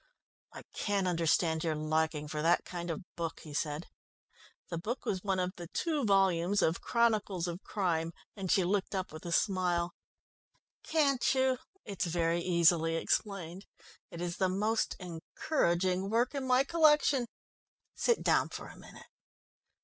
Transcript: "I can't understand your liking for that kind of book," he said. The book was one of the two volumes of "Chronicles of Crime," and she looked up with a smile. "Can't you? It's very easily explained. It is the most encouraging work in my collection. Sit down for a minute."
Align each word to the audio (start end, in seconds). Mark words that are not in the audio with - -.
"I 0.51 0.63
can't 0.73 1.07
understand 1.07 1.63
your 1.63 1.75
liking 1.75 2.27
for 2.27 2.41
that 2.41 2.65
kind 2.65 2.89
of 2.89 3.03
book," 3.15 3.41
he 3.41 3.53
said. 3.53 3.85
The 4.69 4.79
book 4.79 5.05
was 5.05 5.23
one 5.23 5.37
of 5.39 5.53
the 5.57 5.67
two 5.67 6.05
volumes 6.05 6.63
of 6.63 6.81
"Chronicles 6.81 7.47
of 7.47 7.61
Crime," 7.61 8.11
and 8.35 8.51
she 8.51 8.63
looked 8.63 8.95
up 8.95 9.11
with 9.13 9.27
a 9.27 9.31
smile. 9.31 9.93
"Can't 10.81 11.35
you? 11.35 11.59
It's 11.85 12.05
very 12.05 12.41
easily 12.41 12.95
explained. 12.95 13.67
It 14.09 14.21
is 14.21 14.37
the 14.37 14.49
most 14.49 14.95
encouraging 14.99 16.09
work 16.09 16.33
in 16.33 16.47
my 16.47 16.63
collection. 16.63 17.27
Sit 17.93 18.23
down 18.23 18.49
for 18.49 18.69
a 18.69 18.75
minute." 18.79 19.05